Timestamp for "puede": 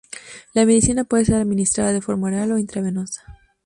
1.03-1.25